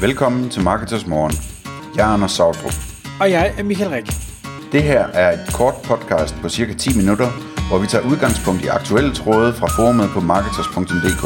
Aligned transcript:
Velkommen 0.00 0.50
til 0.50 0.62
Marketers 0.62 1.06
Morgen. 1.06 1.32
Jeg 1.96 2.08
er 2.08 2.12
Anders 2.14 2.32
Sautrup. 2.32 2.72
Og 3.20 3.30
jeg 3.30 3.54
er 3.58 3.62
Michael 3.62 3.90
Rik. 3.90 4.06
Det 4.72 4.82
her 4.82 5.06
er 5.06 5.32
et 5.32 5.54
kort 5.54 5.74
podcast 5.84 6.34
på 6.42 6.48
cirka 6.48 6.72
10 6.74 6.96
minutter, 6.96 7.28
hvor 7.68 7.78
vi 7.78 7.86
tager 7.86 8.04
udgangspunkt 8.10 8.64
i 8.64 8.66
aktuelle 8.66 9.14
tråde 9.14 9.52
fra 9.52 9.66
forumet 9.66 10.08
på 10.10 10.20
marketers.dk. 10.20 11.24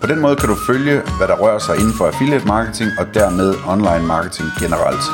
På 0.00 0.06
den 0.06 0.20
måde 0.20 0.36
kan 0.36 0.48
du 0.48 0.56
følge, 0.66 1.02
hvad 1.18 1.28
der 1.28 1.36
rører 1.42 1.58
sig 1.58 1.76
inden 1.76 1.94
for 1.98 2.06
affiliate 2.06 2.46
marketing 2.46 2.90
og 2.98 3.06
dermed 3.14 3.54
online 3.66 4.06
marketing 4.06 4.48
generelt. 4.60 5.04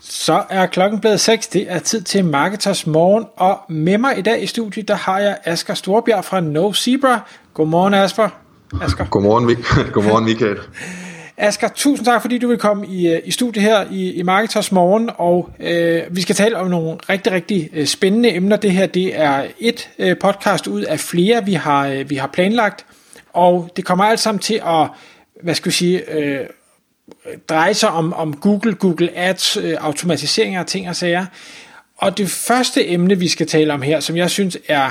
Så 0.00 0.44
er 0.50 0.66
klokken 0.66 1.00
blevet 1.00 1.20
6. 1.20 1.46
Det 1.46 1.72
er 1.72 1.78
tid 1.78 2.02
til 2.02 2.24
Marketers 2.24 2.86
Morgen. 2.86 3.24
Og 3.36 3.60
med 3.68 3.98
mig 3.98 4.18
i 4.18 4.22
dag 4.22 4.42
i 4.42 4.46
studiet, 4.46 4.88
der 4.88 4.94
har 4.94 5.18
jeg 5.18 5.38
Asger 5.44 5.74
Storbjerg 5.74 6.24
fra 6.24 6.40
No 6.40 6.72
Zebra. 6.72 7.20
Godmorgen, 7.54 7.94
Asger. 7.94 8.45
Asger. 8.82 9.04
Godmorgen, 9.04 9.46
Mik- 9.46 9.90
Godmorgen 9.94 10.24
Michael. 10.24 10.56
Asger, 11.36 11.68
tusind 11.74 12.06
tak, 12.06 12.20
fordi 12.20 12.38
du 12.38 12.48
vil 12.48 12.58
komme 12.58 12.86
i, 12.86 13.08
øh, 13.08 13.20
i 13.24 13.30
studiet 13.30 13.62
her 13.62 13.84
i, 13.90 14.12
i 14.12 14.22
Marketers 14.22 14.72
Morgen, 14.72 15.10
og 15.16 15.50
øh, 15.60 16.02
vi 16.10 16.20
skal 16.20 16.34
tale 16.34 16.56
om 16.56 16.66
nogle 16.70 16.98
rigtig, 17.08 17.32
rigtig 17.32 17.70
øh, 17.72 17.86
spændende 17.86 18.34
emner. 18.34 18.56
Det 18.56 18.72
her 18.72 18.86
det 18.86 19.20
er 19.20 19.44
et 19.58 19.88
øh, 19.98 20.16
podcast 20.18 20.66
ud 20.66 20.82
af 20.82 21.00
flere, 21.00 21.44
vi 21.44 21.52
har, 21.54 21.86
øh, 21.88 22.10
vi 22.10 22.16
har 22.16 22.26
planlagt, 22.26 22.86
og 23.32 23.70
det 23.76 23.84
kommer 23.84 24.04
alt 24.04 24.20
sammen 24.20 24.38
til 24.38 24.60
at, 24.66 24.88
hvad 25.42 25.54
skal 25.54 25.70
vi 25.70 25.74
sige, 25.74 26.12
øh, 26.18 26.46
dreje 27.48 27.74
sig 27.74 27.90
om, 27.90 28.12
om 28.12 28.36
Google, 28.36 28.74
Google 28.74 29.16
Ads, 29.16 29.56
øh, 29.56 29.76
automatisering 29.80 30.56
af 30.56 30.66
ting 30.66 30.88
og 30.88 30.96
sager. 30.96 31.26
Og 31.98 32.18
det 32.18 32.30
første 32.30 32.88
emne, 32.88 33.18
vi 33.18 33.28
skal 33.28 33.46
tale 33.46 33.72
om 33.72 33.82
her, 33.82 34.00
som 34.00 34.16
jeg 34.16 34.30
synes 34.30 34.58
er 34.68 34.90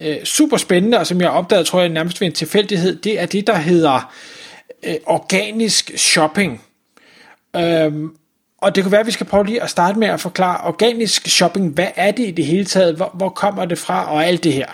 øh, 0.00 0.24
super 0.24 0.56
spændende, 0.56 0.98
og 0.98 1.06
som 1.06 1.20
jeg 1.20 1.30
opdagede, 1.30 1.64
tror 1.64 1.80
jeg, 1.80 1.88
nærmest 1.88 2.20
ved 2.20 2.28
en 2.28 2.34
tilfældighed, 2.34 2.96
det 2.96 3.20
er 3.20 3.26
det, 3.26 3.46
der 3.46 3.56
hedder 3.56 4.12
øh, 4.86 4.94
organisk 5.06 5.90
shopping. 5.96 6.62
Øhm, 7.56 8.10
og 8.58 8.74
det 8.74 8.84
kunne 8.84 8.92
være, 8.92 9.00
at 9.00 9.06
vi 9.06 9.12
skal 9.12 9.26
prøve 9.26 9.46
lige 9.46 9.62
at 9.62 9.70
starte 9.70 9.98
med 9.98 10.08
at 10.08 10.20
forklare 10.20 10.60
organisk 10.68 11.26
shopping. 11.26 11.74
Hvad 11.74 11.88
er 11.96 12.10
det 12.10 12.26
i 12.28 12.30
det 12.30 12.46
hele 12.46 12.64
taget? 12.64 12.96
Hvor, 12.96 13.10
hvor 13.14 13.28
kommer 13.28 13.64
det 13.64 13.78
fra? 13.78 14.12
Og 14.12 14.26
alt 14.26 14.44
det 14.44 14.52
her. 14.52 14.66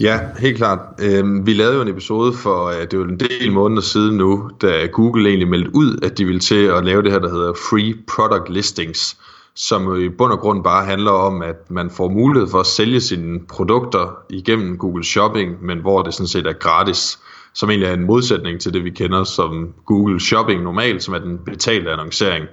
Ja, 0.00 0.20
helt 0.38 0.56
klart. 0.56 0.78
Øhm, 0.98 1.46
vi 1.46 1.52
lavede 1.52 1.74
jo 1.74 1.82
en 1.82 1.88
episode 1.88 2.32
for, 2.32 2.66
øh, 2.66 2.86
det 2.90 2.98
var 2.98 3.04
en 3.04 3.20
del 3.20 3.52
måneder 3.52 3.82
siden 3.82 4.16
nu, 4.16 4.50
da 4.62 4.86
Google 4.86 5.28
egentlig 5.28 5.48
meldte 5.48 5.74
ud, 5.74 5.98
at 6.02 6.18
de 6.18 6.24
ville 6.24 6.40
til 6.40 6.64
at 6.64 6.84
lave 6.84 7.02
det 7.02 7.12
her, 7.12 7.18
der 7.18 7.30
hedder 7.30 7.52
Free 7.52 7.94
Product 8.06 8.50
Listings, 8.50 9.16
som 9.56 10.00
i 10.00 10.08
bund 10.08 10.32
og 10.32 10.38
grund 10.38 10.64
bare 10.64 10.84
handler 10.84 11.10
om, 11.10 11.42
at 11.42 11.70
man 11.70 11.90
får 11.90 12.08
mulighed 12.08 12.50
for 12.50 12.60
at 12.60 12.66
sælge 12.66 13.00
sine 13.00 13.40
produkter 13.48 14.16
igennem 14.30 14.78
Google 14.78 15.04
Shopping, 15.04 15.64
men 15.64 15.78
hvor 15.78 16.02
det 16.02 16.14
sådan 16.14 16.28
set 16.28 16.46
er 16.46 16.52
gratis, 16.52 17.18
som 17.54 17.70
egentlig 17.70 17.88
er 17.88 17.94
en 17.94 18.06
modsætning 18.06 18.60
til 18.60 18.74
det, 18.74 18.84
vi 18.84 18.90
kender 18.90 19.24
som 19.24 19.74
Google 19.86 20.20
Shopping 20.20 20.62
normalt, 20.62 21.02
som 21.02 21.14
er 21.14 21.18
den 21.18 21.38
betalte 21.38 21.90
annoncering. 21.90 22.46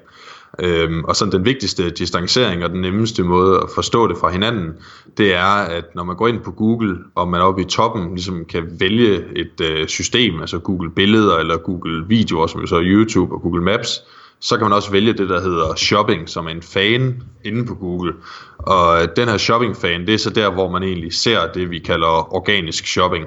Øhm, 0.60 1.04
og 1.04 1.16
sådan 1.16 1.32
den 1.32 1.46
vigtigste 1.46 1.90
distancering 1.90 2.64
og 2.64 2.70
den 2.70 2.82
nemmeste 2.82 3.24
måde 3.24 3.58
at 3.58 3.70
forstå 3.76 4.08
det 4.08 4.18
fra 4.18 4.30
hinanden, 4.30 4.74
det 5.18 5.34
er, 5.34 5.56
at 5.78 5.96
når 5.96 6.04
man 6.04 6.16
går 6.16 6.28
ind 6.28 6.40
på 6.40 6.52
Google, 6.52 6.98
og 7.16 7.28
man 7.28 7.42
oppe 7.42 7.62
i 7.62 7.66
toppen 7.66 8.16
ligesom 8.16 8.46
kan 8.46 8.64
vælge 8.80 9.24
et 9.36 9.62
øh, 9.62 9.88
system, 9.88 10.42
altså 10.42 10.60
Google 10.60 10.92
Billeder 10.92 11.38
eller 11.38 11.58
Google 11.58 12.08
Videoer, 12.08 12.48
som 12.48 12.62
er 12.62 12.66
så 12.66 12.82
YouTube 12.84 13.36
og 13.36 13.42
Google 13.42 13.64
Maps, 13.64 14.02
så 14.42 14.58
kan 14.58 14.66
man 14.66 14.74
også 14.74 14.92
vælge 14.92 15.14
det, 15.14 15.30
der 15.30 15.42
hedder 15.42 15.76
shopping, 15.76 16.30
som 16.30 16.48
en 16.48 16.62
fan 16.62 17.24
inde 17.44 17.66
på 17.66 17.76
Google. 17.76 18.14
Og 18.58 19.16
den 19.16 19.28
her 19.28 19.38
shopping-fan, 19.38 20.08
det 20.08 20.14
er 20.14 20.18
så 20.18 20.30
der, 20.30 20.52
hvor 20.52 20.70
man 20.70 20.84
egentlig 20.84 21.14
ser 21.14 21.52
det, 21.54 21.70
vi 21.70 21.80
kalder 21.80 22.36
organisk 22.36 22.88
shopping. 22.88 23.26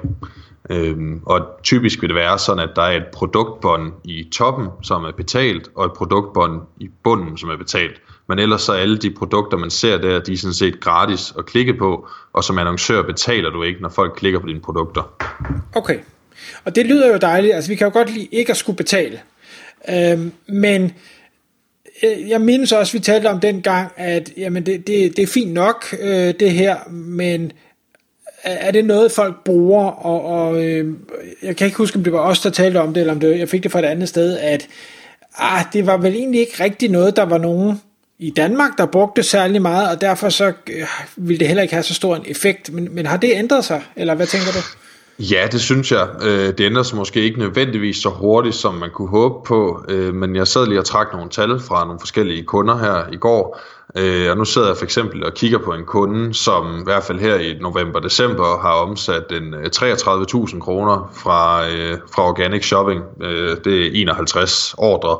Øhm, 0.69 1.21
og 1.25 1.41
typisk 1.63 2.01
vil 2.01 2.09
det 2.09 2.15
være 2.15 2.39
sådan, 2.39 2.69
at 2.69 2.75
der 2.75 2.81
er 2.81 2.97
et 2.97 3.07
produktbånd 3.13 3.93
i 4.03 4.29
toppen, 4.31 4.67
som 4.83 5.03
er 5.03 5.11
betalt, 5.11 5.69
og 5.75 5.85
et 5.85 5.93
produktbånd 5.93 6.61
i 6.79 6.89
bunden, 7.03 7.37
som 7.37 7.49
er 7.49 7.57
betalt. 7.57 8.01
Men 8.27 8.39
ellers 8.39 8.61
så 8.61 8.73
alle 8.73 8.97
de 8.97 9.11
produkter, 9.11 9.57
man 9.57 9.69
ser 9.69 9.97
der, 9.97 10.19
de 10.19 10.33
er 10.33 10.37
sådan 10.37 10.53
set 10.53 10.79
gratis 10.79 11.33
at 11.37 11.45
klikke 11.45 11.73
på, 11.73 12.07
og 12.33 12.43
som 12.43 12.57
annoncør 12.57 13.01
betaler 13.01 13.49
du 13.49 13.63
ikke, 13.63 13.81
når 13.81 13.89
folk 13.89 14.13
klikker 14.15 14.39
på 14.39 14.47
dine 14.47 14.61
produkter. 14.61 15.13
Okay, 15.75 15.99
og 16.65 16.75
det 16.75 16.85
lyder 16.85 17.07
jo 17.11 17.17
dejligt. 17.17 17.55
Altså 17.55 17.71
vi 17.71 17.75
kan 17.75 17.87
jo 17.87 17.93
godt 17.93 18.13
lide 18.13 18.27
ikke 18.31 18.51
at 18.51 18.57
skulle 18.57 18.77
betale. 18.77 19.19
Øhm, 19.89 20.31
men 20.47 20.91
øh, 22.03 22.29
jeg 22.29 22.41
mindes 22.41 22.71
også, 22.71 22.91
at 22.91 22.93
vi 22.93 23.03
talte 23.03 23.27
om 23.27 23.39
den 23.39 23.61
gang, 23.61 23.91
at 23.97 24.31
jamen 24.37 24.65
det, 24.65 24.87
det, 24.87 25.17
det 25.17 25.23
er 25.23 25.27
fint 25.27 25.53
nok, 25.53 25.95
øh, 25.99 26.33
det 26.39 26.51
her, 26.51 26.89
men 26.89 27.51
er 28.43 28.71
det 28.71 28.85
noget, 28.85 29.11
folk 29.11 29.43
bruger, 29.45 29.85
og, 29.85 30.25
og 30.25 30.65
øh, 30.65 30.93
jeg 31.43 31.55
kan 31.55 31.65
ikke 31.65 31.77
huske, 31.77 31.97
om 31.97 32.03
det 32.03 32.13
var 32.13 32.19
os, 32.19 32.41
der 32.41 32.49
talte 32.49 32.77
om 32.77 32.93
det, 32.93 33.01
eller 33.01 33.13
om 33.13 33.19
det, 33.19 33.39
jeg 33.39 33.49
fik 33.49 33.63
det 33.63 33.71
fra 33.71 33.79
et 33.79 33.85
andet 33.85 34.09
sted, 34.09 34.37
at 34.37 34.67
ah, 35.37 35.65
det 35.73 35.85
var 35.85 35.97
vel 35.97 36.15
egentlig 36.15 36.39
ikke 36.39 36.63
rigtig 36.63 36.89
noget, 36.89 37.15
der 37.15 37.23
var 37.23 37.37
nogen 37.37 37.81
i 38.19 38.29
Danmark, 38.29 38.71
der 38.77 38.85
brugte 38.85 39.23
særlig 39.23 39.61
meget, 39.61 39.89
og 39.89 40.01
derfor 40.01 40.29
så 40.29 40.53
øh, 40.69 40.87
ville 41.15 41.39
det 41.39 41.47
heller 41.47 41.63
ikke 41.63 41.73
have 41.73 41.83
så 41.83 41.93
stor 41.93 42.15
en 42.15 42.23
effekt. 42.27 42.73
Men, 42.73 42.95
men 42.95 43.05
har 43.05 43.17
det 43.17 43.31
ændret 43.33 43.65
sig, 43.65 43.81
eller 43.95 44.15
hvad 44.15 44.27
tænker 44.27 44.51
du? 44.51 44.59
Ja, 45.19 45.47
det 45.51 45.61
synes 45.61 45.91
jeg. 45.91 46.07
Øh, 46.21 46.47
det 46.47 46.59
ændrer 46.59 46.83
sig 46.83 46.97
måske 46.97 47.21
ikke 47.21 47.39
nødvendigvis 47.39 47.97
så 47.97 48.09
hurtigt, 48.09 48.55
som 48.55 48.73
man 48.73 48.89
kunne 48.93 49.09
håbe 49.09 49.35
på, 49.47 49.85
øh, 49.89 50.13
men 50.13 50.35
jeg 50.35 50.47
sad 50.47 50.67
lige 50.67 50.79
og 50.79 50.85
trak 50.85 51.07
nogle 51.13 51.29
tal 51.29 51.59
fra 51.59 51.85
nogle 51.85 51.99
forskellige 51.99 52.43
kunder 52.43 52.77
her 52.77 53.13
i 53.13 53.17
går, 53.17 53.59
øh, 53.97 54.31
og 54.31 54.37
nu 54.37 54.45
sidder 54.45 54.67
jeg 54.67 54.77
for 54.77 54.83
eksempel 54.83 55.25
og 55.25 55.33
kigger 55.33 55.57
på 55.57 55.73
en 55.73 55.85
kunde, 55.85 56.33
som 56.33 56.79
i 56.79 56.83
hvert 56.83 57.03
fald 57.03 57.19
her 57.19 57.35
i 57.35 57.53
november-december 57.61 58.59
har 58.61 58.71
omsat 58.71 59.29
den 59.29 59.53
33.000 59.53 60.59
kroner 60.59 61.11
fra, 61.13 61.65
fra 62.15 62.27
Organic 62.29 62.65
Shopping. 62.65 63.01
Det 63.65 63.85
er 63.85 63.89
51 63.93 64.75
ordre, 64.77 65.17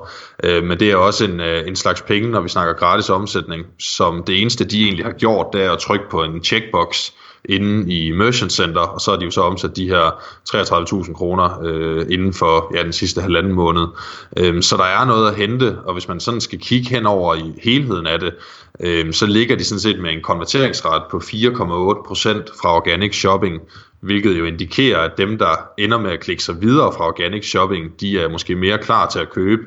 men 0.62 0.80
det 0.80 0.92
er 0.92 0.96
også 0.96 1.26
en, 1.26 1.40
en 1.40 1.76
slags 1.76 2.02
penge, 2.02 2.30
når 2.30 2.42
vi 2.42 2.50
snakker 2.50 2.74
gratis 2.74 3.10
omsætning, 3.10 3.66
som 3.80 4.24
det 4.24 4.42
eneste 4.42 4.66
de 4.66 4.84
egentlig 4.84 5.06
har 5.06 5.14
gjort, 5.14 5.48
det 5.54 5.64
er 5.64 5.72
at 5.72 5.80
trykke 5.80 6.06
på 6.10 6.24
en 6.24 6.44
checkbox, 6.44 7.12
inde 7.50 7.94
i 7.94 8.12
Merchant 8.12 8.52
Center, 8.52 8.82
og 8.82 9.02
så 9.02 9.12
har 9.12 9.18
de 9.18 9.26
jo 9.26 9.32
så 9.32 9.42
omsat 9.42 9.76
de 9.76 9.88
her 9.88 10.22
33.000 10.50 11.14
kroner 11.14 11.60
øh, 11.64 12.06
inden 12.10 12.34
for 12.34 12.76
ja, 12.76 12.84
den 12.84 12.94
sidste 12.94 13.22
halvanden 13.22 13.54
måned. 13.54 13.88
Øhm, 14.38 14.62
så 14.62 14.78
der 14.78 14.84
er 14.84 15.06
noget 15.06 15.30
at 15.30 15.36
hente, 15.36 15.78
og 15.86 15.94
hvis 15.94 16.08
man 16.08 16.20
sådan 16.20 16.42
skal 16.42 16.60
kigge 16.60 16.90
hen 16.90 17.06
over 17.06 17.36
i 17.36 17.54
helheden 17.64 18.08
af 18.08 18.20
det, 18.20 18.34
øhm, 18.80 19.14
så 19.14 19.26
ligger 19.26 19.56
de 19.56 19.64
sådan 19.64 19.80
set 19.80 20.00
med 20.00 20.12
en 20.12 20.22
konverteringsret 20.22 21.04
på 21.12 21.18
4,8% 21.18 22.62
fra 22.62 22.76
Organic 22.76 23.16
Shopping, 23.16 23.62
hvilket 24.00 24.40
jo 24.40 24.46
indikerer, 24.46 25.00
at 25.00 25.18
dem, 25.18 25.38
der 25.38 25.70
ender 25.78 26.00
med 26.00 26.12
at 26.12 26.20
klikke 26.20 26.44
sig 26.44 26.62
videre 26.62 26.94
fra 26.98 27.08
Organic 27.08 27.46
Shopping, 27.46 28.02
de 28.02 28.20
er 28.20 28.30
måske 28.30 28.56
mere 28.56 28.78
klar 28.78 29.10
til 29.10 29.20
at 29.20 29.30
købe, 29.30 29.62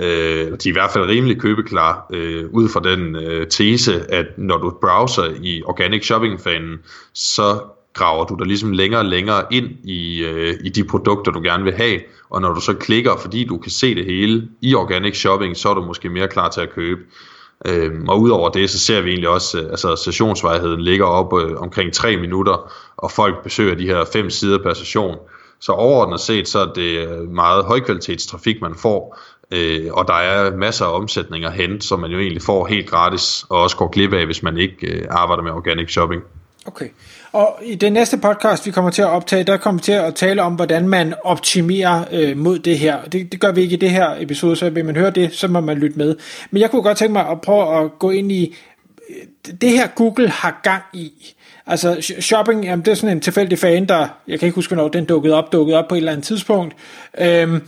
øh, 0.00 0.46
de 0.46 0.52
er 0.52 0.66
i 0.66 0.72
hvert 0.72 0.90
fald 0.90 1.08
rimelig 1.08 1.40
købeklar, 1.40 2.06
øh, 2.12 2.44
ud 2.50 2.68
fra 2.68 2.80
den 2.80 3.16
øh, 3.16 3.46
tese, 3.46 4.12
at 4.12 4.26
når 4.36 4.58
du 4.58 4.70
browser 4.80 5.34
i 5.42 5.62
organic 5.62 6.04
shopping-fanen, 6.04 6.78
så 7.14 7.60
graver 7.94 8.24
du 8.24 8.34
dig 8.34 8.46
ligesom 8.46 8.72
længere 8.72 9.00
og 9.00 9.06
længere 9.06 9.44
ind 9.50 9.68
i, 9.84 10.24
øh, 10.24 10.54
i 10.64 10.68
de 10.68 10.84
produkter, 10.84 11.32
du 11.32 11.40
gerne 11.42 11.64
vil 11.64 11.74
have, 11.74 12.00
og 12.30 12.40
når 12.40 12.54
du 12.54 12.60
så 12.60 12.74
klikker, 12.74 13.16
fordi 13.16 13.44
du 13.44 13.58
kan 13.58 13.70
se 13.70 13.94
det 13.94 14.04
hele 14.04 14.48
i 14.62 14.74
organic 14.74 15.16
shopping, 15.16 15.56
så 15.56 15.68
er 15.68 15.74
du 15.74 15.82
måske 15.82 16.08
mere 16.08 16.28
klar 16.28 16.48
til 16.48 16.60
at 16.60 16.70
købe. 16.70 17.00
Øhm, 17.66 18.08
og 18.08 18.20
udover 18.20 18.48
det, 18.50 18.70
så 18.70 18.78
ser 18.78 19.00
vi 19.00 19.10
egentlig 19.10 19.28
også, 19.28 19.58
at 19.58 19.70
altså 19.70 19.96
sessionsvejheden 19.96 20.80
ligger 20.80 21.06
op 21.06 21.40
øh, 21.40 21.56
omkring 21.56 21.92
3 21.92 22.16
minutter, 22.16 22.72
og 22.96 23.10
folk 23.10 23.42
besøger 23.42 23.74
de 23.74 23.86
her 23.86 24.04
fem 24.12 24.30
sider 24.30 24.58
per 24.58 24.74
session. 24.74 25.16
Så 25.60 25.72
overordnet 25.72 26.20
set, 26.20 26.48
så 26.48 26.58
er 26.58 26.72
det 26.72 27.08
øh, 27.08 27.30
meget 27.30 27.64
højkvalitetstrafik, 27.64 28.60
man 28.60 28.74
får, 28.74 29.18
Øh, 29.50 29.92
og 29.92 30.08
der 30.08 30.14
er 30.14 30.56
masser 30.56 30.84
af 30.84 30.94
omsætninger 30.94 31.48
at 31.48 31.54
hente, 31.54 31.86
som 31.86 32.00
man 32.00 32.10
jo 32.10 32.18
egentlig 32.18 32.42
får 32.42 32.66
helt 32.66 32.90
gratis, 32.90 33.44
og 33.48 33.62
også 33.62 33.76
går 33.76 33.88
glip 33.88 34.12
af, 34.12 34.26
hvis 34.26 34.42
man 34.42 34.58
ikke 34.58 34.86
øh, 34.86 35.06
arbejder 35.10 35.42
med 35.42 35.52
organic 35.52 35.90
shopping. 35.90 36.22
Okay. 36.66 36.88
Og 37.32 37.58
i 37.62 37.74
den 37.74 37.92
næste 37.92 38.18
podcast, 38.18 38.66
vi 38.66 38.70
kommer 38.70 38.90
til 38.90 39.02
at 39.02 39.08
optage, 39.08 39.44
der 39.44 39.56
kommer 39.56 39.80
vi 39.80 39.82
til 39.82 39.92
at 39.92 40.14
tale 40.14 40.42
om, 40.42 40.54
hvordan 40.54 40.88
man 40.88 41.14
optimerer 41.24 42.04
øh, 42.12 42.36
mod 42.36 42.58
det 42.58 42.78
her. 42.78 43.04
Det, 43.04 43.32
det 43.32 43.40
gør 43.40 43.52
vi 43.52 43.60
ikke 43.60 43.74
i 43.74 43.78
det 43.78 43.90
her 43.90 44.14
episode, 44.18 44.56
så 44.56 44.70
vil 44.70 44.84
man 44.84 44.96
høre 44.96 45.10
det, 45.10 45.34
så 45.34 45.48
må 45.48 45.60
man 45.60 45.78
lytte 45.78 45.98
med. 45.98 46.16
Men 46.50 46.62
jeg 46.62 46.70
kunne 46.70 46.82
godt 46.82 46.98
tænke 46.98 47.12
mig 47.12 47.28
at 47.28 47.40
prøve 47.40 47.84
at 47.84 47.98
gå 47.98 48.10
ind 48.10 48.32
i 48.32 48.56
øh, 49.10 49.54
det 49.60 49.70
her 49.70 49.86
Google 49.86 50.28
har 50.28 50.60
gang 50.62 50.82
i. 50.92 51.34
Altså 51.66 52.14
shopping, 52.20 52.64
jamen 52.64 52.84
det 52.84 52.90
er 52.90 52.94
sådan 52.94 53.16
en 53.16 53.20
tilfældig 53.20 53.58
fan, 53.58 53.86
der, 53.86 54.08
jeg 54.28 54.38
kan 54.38 54.46
ikke 54.46 54.54
huske, 54.54 54.74
hvornår 54.74 54.88
den 54.88 55.04
dukkede 55.04 55.34
op, 55.34 55.52
dukkede 55.52 55.78
op 55.78 55.88
på 55.88 55.94
et 55.94 55.98
eller 55.98 56.12
andet 56.12 56.26
tidspunkt. 56.26 56.74
Øhm, 57.20 57.62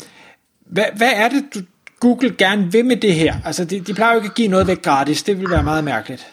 hvad, 0.72 0.84
hvad 0.96 1.10
er 1.14 1.28
det, 1.28 1.44
du, 1.54 1.60
Google 2.00 2.34
gerne 2.38 2.72
vil 2.72 2.84
med 2.84 2.96
det 2.96 3.14
her? 3.14 3.34
Altså, 3.44 3.64
de, 3.64 3.80
de 3.80 3.94
plejer 3.94 4.12
jo 4.14 4.18
ikke 4.18 4.30
at 4.30 4.34
give 4.34 4.48
noget 4.48 4.66
væk 4.66 4.82
gratis. 4.82 5.22
Det 5.22 5.40
vil 5.40 5.50
være 5.50 5.62
meget 5.62 5.84
mærkeligt. 5.84 6.26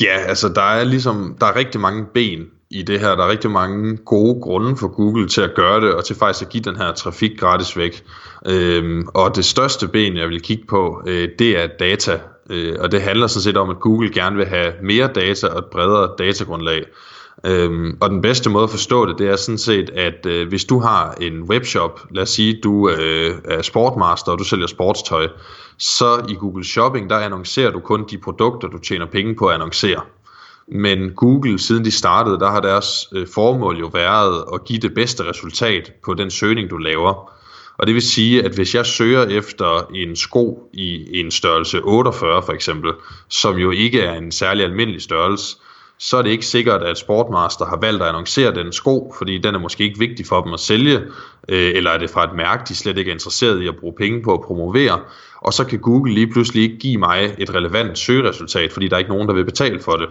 Ja, 0.00 0.16
altså 0.28 0.48
der 0.48 0.62
er 0.62 0.84
ligesom, 0.84 1.36
der 1.40 1.46
er 1.46 1.56
rigtig 1.56 1.80
mange 1.80 2.04
ben 2.14 2.40
i 2.70 2.82
det 2.82 3.00
her. 3.00 3.16
Der 3.16 3.24
er 3.24 3.30
rigtig 3.30 3.50
mange 3.50 3.96
gode 3.96 4.40
grunde 4.40 4.76
for 4.76 4.88
Google 4.88 5.28
til 5.28 5.40
at 5.40 5.50
gøre 5.54 5.80
det, 5.80 5.94
og 5.94 6.04
til 6.04 6.16
faktisk 6.16 6.42
at 6.42 6.48
give 6.48 6.62
den 6.62 6.76
her 6.76 6.92
trafik 6.92 7.38
gratis 7.38 7.76
væk. 7.76 8.02
Øhm, 8.46 9.08
og 9.14 9.36
det 9.36 9.44
største 9.44 9.88
ben, 9.88 10.16
jeg 10.16 10.28
vil 10.28 10.40
kigge 10.40 10.64
på, 10.68 11.02
øh, 11.06 11.28
det 11.38 11.62
er 11.62 11.66
data. 11.66 12.20
Øh, 12.50 12.76
og 12.80 12.92
det 12.92 13.02
handler 13.02 13.26
sådan 13.26 13.42
set 13.42 13.56
om, 13.56 13.70
at 13.70 13.80
Google 13.80 14.12
gerne 14.12 14.36
vil 14.36 14.46
have 14.46 14.72
mere 14.82 15.10
data 15.14 15.46
og 15.46 15.58
et 15.58 15.64
bredere 15.72 16.10
datagrundlag. 16.18 16.84
Øhm, 17.46 17.96
og 18.00 18.10
den 18.10 18.20
bedste 18.20 18.50
måde 18.50 18.64
at 18.64 18.70
forstå 18.70 19.06
det, 19.06 19.18
det 19.18 19.28
er 19.28 19.36
sådan 19.36 19.58
set, 19.58 19.90
at 19.90 20.26
øh, 20.26 20.48
hvis 20.48 20.64
du 20.64 20.78
har 20.78 21.14
en 21.20 21.42
webshop, 21.42 22.00
lad 22.10 22.22
os 22.22 22.30
sige, 22.30 22.60
du 22.64 22.88
øh, 22.88 23.38
er 23.44 23.62
sportmaster, 23.62 24.32
og 24.32 24.38
du 24.38 24.44
sælger 24.44 24.66
sportstøj, 24.66 25.28
så 25.78 26.24
i 26.28 26.34
Google 26.34 26.64
Shopping, 26.64 27.10
der 27.10 27.18
annoncerer 27.18 27.70
du 27.70 27.80
kun 27.80 28.04
de 28.10 28.18
produkter, 28.18 28.68
du 28.68 28.78
tjener 28.78 29.06
penge 29.06 29.34
på 29.34 29.46
at 29.46 29.54
annoncere. 29.54 30.00
Men 30.68 31.10
Google, 31.10 31.58
siden 31.58 31.84
de 31.84 31.90
startede, 31.90 32.38
der 32.38 32.50
har 32.50 32.60
deres 32.60 33.08
øh, 33.12 33.26
formål 33.34 33.78
jo 33.78 33.86
været 33.86 34.44
at 34.54 34.64
give 34.64 34.78
det 34.78 34.94
bedste 34.94 35.28
resultat 35.28 35.92
på 36.04 36.14
den 36.14 36.30
søgning, 36.30 36.70
du 36.70 36.76
laver. 36.76 37.30
Og 37.78 37.86
det 37.86 37.94
vil 37.94 38.02
sige, 38.02 38.44
at 38.44 38.52
hvis 38.52 38.74
jeg 38.74 38.86
søger 38.86 39.24
efter 39.24 39.86
en 39.94 40.16
sko 40.16 40.70
i 40.72 41.20
en 41.20 41.30
størrelse 41.30 41.82
48 41.82 42.42
for 42.42 42.52
eksempel, 42.52 42.92
som 43.28 43.56
jo 43.56 43.70
ikke 43.70 44.00
er 44.00 44.14
en 44.14 44.32
særlig 44.32 44.64
almindelig 44.64 45.02
størrelse, 45.02 45.56
så 46.04 46.16
er 46.16 46.22
det 46.22 46.30
ikke 46.30 46.46
sikkert, 46.46 46.82
at 46.82 46.98
Sportmaster 46.98 47.66
har 47.66 47.78
valgt 47.80 48.02
at 48.02 48.08
annoncere 48.08 48.54
den 48.54 48.72
sko, 48.72 49.14
fordi 49.18 49.38
den 49.38 49.54
er 49.54 49.58
måske 49.58 49.84
ikke 49.84 49.98
vigtig 49.98 50.26
for 50.26 50.40
dem 50.40 50.52
at 50.52 50.60
sælge, 50.60 50.98
øh, 51.48 51.72
eller 51.74 51.90
er 51.90 51.98
det 51.98 52.10
fra 52.10 52.24
et 52.24 52.36
mærke, 52.36 52.62
de 52.68 52.74
slet 52.74 52.98
ikke 52.98 53.08
er 53.08 53.14
interesseret 53.14 53.62
i 53.62 53.68
at 53.68 53.76
bruge 53.80 53.94
penge 53.98 54.22
på 54.22 54.32
at 54.32 54.40
promovere, 54.40 55.00
og 55.40 55.52
så 55.52 55.64
kan 55.64 55.78
Google 55.78 56.14
lige 56.14 56.32
pludselig 56.32 56.62
ikke 56.62 56.78
give 56.78 56.98
mig 56.98 57.34
et 57.38 57.54
relevant 57.54 57.98
søgeresultat, 57.98 58.72
fordi 58.72 58.88
der 58.88 58.94
er 58.94 58.98
ikke 58.98 59.10
nogen, 59.10 59.28
der 59.28 59.34
vil 59.34 59.44
betale 59.44 59.80
for 59.80 59.92
det. 59.92 60.08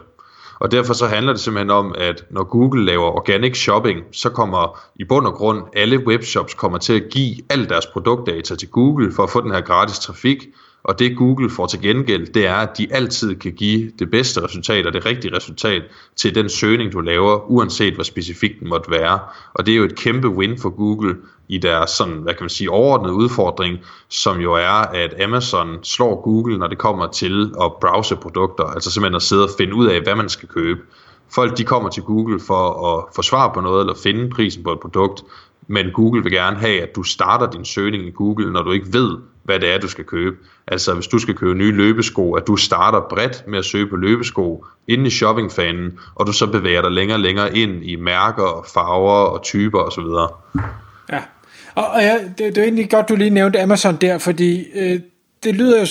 Og 0.60 0.72
derfor 0.72 0.94
så 0.94 1.08
handler 1.08 1.34
det 1.34 1.42
simpelthen 1.42 1.70
om, 1.70 1.96
at 1.98 2.26
når 2.30 2.44
Google 2.44 2.86
laver 2.86 3.06
organic 3.06 3.58
shopping, 3.58 4.04
så 4.12 4.30
kommer 4.30 4.80
i 4.96 5.04
bund 5.04 5.28
og 5.28 5.34
grund 5.34 5.64
alle 5.76 6.08
webshops 6.08 6.54
kommer 6.54 6.78
til 6.78 6.94
at 6.94 7.04
give 7.12 7.36
al 7.50 7.70
deres 7.70 7.86
produktdata 7.86 8.56
til 8.56 8.70
Google 8.70 9.12
for 9.12 9.24
at 9.24 9.30
få 9.30 9.42
den 9.42 9.52
her 9.52 9.62
gratis 9.62 10.00
trafik, 10.00 10.48
og 10.84 11.00
det 11.00 11.18
Google 11.18 11.50
får 11.50 11.66
til 11.66 11.82
gengæld, 11.82 12.34
det 12.34 12.48
er, 12.48 12.56
at 12.56 12.78
de 12.78 12.88
altid 12.92 13.36
kan 13.36 13.54
give 13.54 13.92
det 14.00 14.12
bedste 14.12 14.44
resultat 14.44 14.86
og 14.86 14.94
det 14.94 15.06
rigtige 15.06 15.36
resultat 15.36 15.84
til 16.16 16.36
den 16.36 16.50
søgning, 16.50 16.94
du 16.94 17.00
laver, 17.00 17.52
uanset 17.52 17.94
hvor 17.94 18.04
specifikt 18.04 18.60
den 18.60 18.70
måtte 18.70 18.92
være. 18.92 19.20
Og 19.54 19.66
det 19.66 19.72
er 19.72 19.76
jo 19.76 19.84
et 19.84 19.96
kæmpe 19.96 20.30
win 20.30 20.60
for 20.60 20.70
Google 20.70 21.16
i 21.48 21.58
deres 21.58 21.90
sådan, 21.90 22.14
hvad 22.14 22.34
kan 22.34 22.44
man 22.44 22.50
sige, 22.50 22.72
overordnede 22.72 23.14
udfordring, 23.14 23.78
som 24.10 24.40
jo 24.40 24.54
er, 24.54 24.88
at 25.04 25.22
Amazon 25.22 25.80
slår 25.84 26.22
Google, 26.22 26.58
når 26.58 26.68
det 26.68 26.78
kommer 26.78 27.08
til 27.08 27.54
at 27.62 27.72
browse 27.82 28.16
produkter, 28.16 28.64
altså 28.64 28.92
simpelthen 28.92 29.16
at 29.16 29.22
sidde 29.22 29.44
og 29.44 29.50
finde 29.58 29.76
ud 29.76 29.88
af, 29.88 30.02
hvad 30.02 30.16
man 30.16 30.30
skal 30.30 30.50
købe. 30.50 30.82
Folk 31.36 31.58
de 31.58 31.64
kommer 31.64 31.90
til 31.90 32.04
Google 32.04 32.40
for 32.40 32.88
at 32.88 33.06
få 33.16 33.22
svar 33.22 33.54
på 33.54 33.62
noget, 33.62 33.82
eller 33.82 33.96
finde 34.04 34.30
prisen 34.30 34.64
på 34.64 34.72
et 34.72 34.80
produkt, 34.80 35.24
men 35.68 35.92
Google 35.94 36.24
vil 36.24 36.32
gerne 36.32 36.58
have, 36.58 36.82
at 36.82 36.96
du 36.96 37.04
starter 37.04 37.52
din 37.52 37.66
søgning 37.66 38.08
i 38.08 38.12
Google, 38.12 38.52
når 38.52 38.62
du 38.62 38.72
ikke 38.72 38.94
ved, 38.94 39.18
hvad 39.44 39.60
det 39.60 39.74
er, 39.74 39.80
du 39.80 39.88
skal 39.88 40.06
købe. 40.06 40.36
Altså 40.68 40.94
hvis 40.94 41.08
du 41.08 41.20
skal 41.20 41.36
købe 41.36 41.54
nye 41.54 41.72
løbesko, 41.72 42.34
at 42.34 42.48
du 42.48 42.56
starter 42.56 43.02
bredt 43.10 43.44
med 43.48 43.60
at 43.60 43.66
søge 43.66 43.88
på 43.88 43.96
løbesko 43.96 44.66
inde 44.88 45.08
i 45.08 45.10
shoppingfanen, 45.10 46.00
og 46.16 46.28
du 46.28 46.32
så 46.32 46.48
bevæger 46.48 46.82
dig 46.82 46.92
længere 46.92 47.16
og 47.16 47.22
længere 47.22 47.58
ind 47.58 47.84
i 47.84 47.96
mærker, 47.96 48.66
farver 48.74 49.26
og 49.26 49.44
typer 49.44 49.80
osv. 49.80 50.04
Ja, 51.12 51.22
og, 51.76 51.88
og 51.88 52.02
ja, 52.02 52.18
det, 52.38 52.38
det 52.38 52.58
er 52.58 52.64
egentlig 52.64 52.90
godt, 52.90 53.10
du 53.10 53.16
lige 53.16 53.30
nævnte 53.30 53.62
Amazon 53.62 53.96
der, 53.96 54.18
fordi 54.18 54.66
øh, 54.76 55.00
det 55.44 55.56
lyder 55.56 55.80
jo 55.80 55.86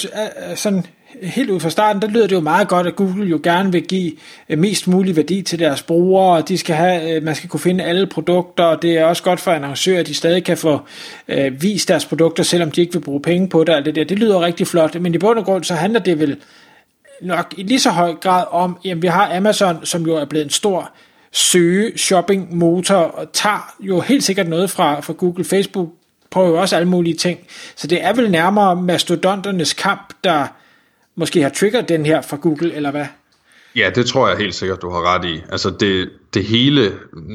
sådan 0.57 0.87
helt 1.23 1.51
ud 1.51 1.61
fra 1.61 1.71
starten, 1.71 2.03
der 2.03 2.09
lyder 2.09 2.27
det 2.27 2.35
jo 2.35 2.41
meget 2.41 2.69
godt, 2.69 2.87
at 2.87 2.97
Google 2.97 3.27
jo 3.27 3.41
gerne 3.43 3.73
vil 3.73 3.83
give 3.83 4.13
øh, 4.49 4.59
mest 4.59 4.89
mulig 4.89 5.17
værdi 5.17 5.43
til 5.43 5.59
deres 5.59 5.83
brugere, 5.83 6.37
og 6.37 6.49
de 6.49 6.59
skal 6.59 6.77
have, 6.77 7.17
øh, 7.17 7.23
man 7.23 7.35
skal 7.35 7.51
kunne 7.51 7.61
finde 7.61 7.85
alle 7.85 8.07
produkter, 8.07 8.65
og 8.65 8.83
det 8.83 8.99
er 8.99 9.05
også 9.05 9.23
godt 9.23 9.41
for 9.41 9.51
annoncører, 9.51 10.01
at 10.01 10.07
de 10.07 10.15
stadig 10.15 10.45
kan 10.45 10.57
få 10.57 10.81
øh, 11.29 11.63
vist 11.63 11.89
deres 11.89 12.07
produkter, 12.07 12.43
selvom 12.43 12.71
de 12.71 12.81
ikke 12.81 12.93
vil 12.93 13.01
bruge 13.01 13.23
penge 13.23 13.49
på 13.49 13.65
det, 13.65 13.73
alt 13.73 13.87
det 13.87 13.95
der. 13.95 14.05
Det 14.05 14.19
lyder 14.19 14.41
rigtig 14.41 14.67
flot, 14.67 15.01
men 15.01 15.15
i 15.15 15.19
bund 15.19 15.39
og 15.39 15.45
grund, 15.45 15.65
så 15.65 15.75
handler 15.75 16.01
det 16.01 16.19
vel 16.19 16.37
nok 17.23 17.55
i 17.57 17.63
lige 17.63 17.81
så 17.81 17.91
høj 17.91 18.15
grad 18.15 18.45
om, 18.51 18.79
at 18.91 19.03
vi 19.03 19.07
har 19.07 19.37
Amazon, 19.37 19.87
som 19.87 20.07
jo 20.07 20.17
er 20.17 20.25
blevet 20.25 20.45
en 20.45 20.51
stor 20.51 20.91
søge 21.33 21.99
shopping 21.99 22.57
motor 22.57 22.95
og 22.95 23.33
tager 23.33 23.75
jo 23.81 24.01
helt 24.01 24.25
sikkert 24.25 24.49
noget 24.49 24.71
fra, 24.71 25.01
fra 25.01 25.13
Google, 25.13 25.45
Facebook 25.45 25.89
prøver 26.31 26.49
jo 26.49 26.61
også 26.61 26.77
alle 26.77 26.89
mulige 26.89 27.17
ting. 27.17 27.39
Så 27.77 27.87
det 27.87 28.05
er 28.05 28.13
vel 28.13 28.31
nærmere 28.31 28.77
mastodonternes 28.77 29.73
kamp, 29.73 30.15
der 30.25 30.47
måske 31.15 31.43
har 31.43 31.51
triggeret 31.51 31.89
den 31.89 32.07
her 32.07 32.23
fra 32.23 32.37
Google, 32.37 32.75
eller 32.75 32.91
hvad? 32.91 33.07
Ja, 33.77 33.91
det 33.95 34.07
tror 34.07 34.29
jeg 34.29 34.39
helt 34.39 34.55
sikkert, 34.55 34.83
du 34.83 34.91
har 34.91 35.15
ret 35.15 35.25
i. 35.25 35.43
Altså 35.51 35.71
det, 35.71 36.11
det 36.35 36.45
hele, 36.45 36.93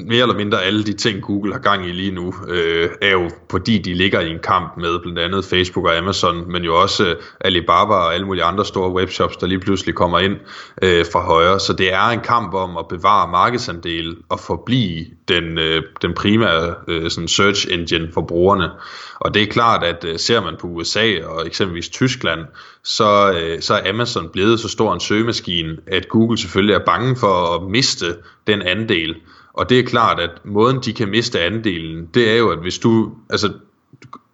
mere 0.08 0.22
eller 0.22 0.36
mindre 0.36 0.64
alle 0.64 0.84
de 0.84 0.94
ting, 0.94 1.22
Google 1.22 1.54
har 1.54 1.60
gang 1.60 1.86
i 1.86 1.92
lige 1.92 2.12
nu, 2.12 2.34
øh, 2.48 2.90
er 3.02 3.12
jo 3.12 3.30
fordi 3.52 3.78
de 3.78 3.94
ligger 3.94 4.20
i 4.20 4.32
en 4.32 4.40
kamp 4.40 4.78
med 4.78 5.00
blandt 5.00 5.20
andet 5.20 5.46
Facebook 5.46 5.86
og 5.86 5.98
Amazon, 5.98 6.52
men 6.52 6.64
jo 6.64 6.82
også 6.82 7.06
øh, 7.06 7.16
Alibaba 7.42 7.94
og 7.94 8.14
alle 8.14 8.26
mulige 8.26 8.44
andre 8.44 8.66
store 8.66 8.92
webshops, 8.92 9.38
der 9.38 9.48
lige 9.48 9.60
pludselig 9.60 9.96
kommer 9.96 10.20
ind 10.20 10.36
øh, 10.82 11.06
fra 11.12 11.26
højre. 11.26 11.60
Så 11.60 11.74
det 11.74 11.94
er 11.94 12.08
en 12.08 12.20
kamp 12.20 12.54
om 12.54 12.78
at 12.78 12.88
bevare 12.88 13.32
markedsandel 13.32 14.18
og 14.30 14.40
forblive 14.40 15.06
den, 15.28 15.58
øh, 15.58 15.84
den 16.02 16.14
primære 16.14 16.76
øh, 16.88 17.10
sådan 17.10 17.28
search 17.28 17.68
engine 17.72 18.10
for 18.14 18.22
brugerne. 18.22 18.70
Og 19.20 19.34
det 19.34 19.42
er 19.42 19.48
klart, 19.48 19.84
at 19.84 20.06
øh, 20.06 20.20
ser 20.20 20.42
man 20.42 20.56
på 20.60 20.68
USA 20.68 21.26
og 21.26 21.48
eksempelvis 21.48 21.90
Tyskland, 21.90 22.40
så, 22.84 23.32
øh, 23.32 23.62
så 23.62 23.74
er 23.74 23.90
Amazon 23.90 24.30
blevet 24.30 24.60
så 24.60 24.70
stor 24.70 24.94
en 24.94 25.00
søgemaskine, 25.00 25.78
at 25.88 26.10
Google 26.10 26.38
selvfølgelig 26.38 26.74
er 26.74 26.86
bange 26.86 27.16
for 27.16 27.56
at 27.56 27.70
miste 27.70 28.06
den 28.48 28.62
andel. 28.62 29.16
Og 29.54 29.70
det 29.70 29.80
er 29.80 29.84
klart, 29.84 30.20
at 30.20 30.30
måden 30.46 30.82
de 30.82 30.94
kan 30.94 31.10
miste 31.10 31.42
andelen, 31.42 32.06
det 32.14 32.32
er 32.32 32.36
jo, 32.36 32.50
at 32.50 32.60
hvis 32.60 32.80
du, 32.80 33.12
altså 33.30 33.54